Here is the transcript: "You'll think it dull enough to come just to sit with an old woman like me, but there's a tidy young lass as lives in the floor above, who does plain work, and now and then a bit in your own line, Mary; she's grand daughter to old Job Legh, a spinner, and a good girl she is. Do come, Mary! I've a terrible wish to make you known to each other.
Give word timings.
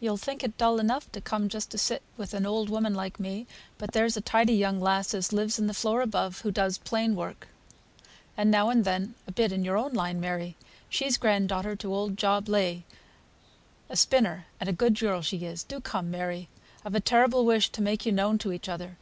"You'll 0.00 0.16
think 0.16 0.42
it 0.42 0.58
dull 0.58 0.80
enough 0.80 1.12
to 1.12 1.20
come 1.20 1.48
just 1.48 1.70
to 1.70 1.78
sit 1.78 2.02
with 2.16 2.34
an 2.34 2.44
old 2.44 2.68
woman 2.68 2.92
like 2.92 3.20
me, 3.20 3.46
but 3.78 3.92
there's 3.92 4.16
a 4.16 4.20
tidy 4.20 4.52
young 4.54 4.80
lass 4.80 5.14
as 5.14 5.32
lives 5.32 5.60
in 5.60 5.68
the 5.68 5.72
floor 5.72 6.00
above, 6.00 6.40
who 6.40 6.50
does 6.50 6.76
plain 6.78 7.14
work, 7.14 7.46
and 8.36 8.50
now 8.50 8.68
and 8.68 8.84
then 8.84 9.14
a 9.28 9.30
bit 9.32 9.52
in 9.52 9.64
your 9.64 9.76
own 9.78 9.92
line, 9.92 10.18
Mary; 10.20 10.56
she's 10.88 11.16
grand 11.16 11.48
daughter 11.50 11.76
to 11.76 11.94
old 11.94 12.16
Job 12.16 12.48
Legh, 12.48 12.82
a 13.88 13.96
spinner, 13.96 14.46
and 14.58 14.68
a 14.68 14.72
good 14.72 14.98
girl 14.98 15.22
she 15.22 15.46
is. 15.46 15.62
Do 15.62 15.80
come, 15.80 16.10
Mary! 16.10 16.48
I've 16.84 16.96
a 16.96 17.00
terrible 17.00 17.44
wish 17.44 17.68
to 17.68 17.80
make 17.80 18.04
you 18.04 18.10
known 18.10 18.38
to 18.38 18.52
each 18.52 18.68
other. 18.68 18.98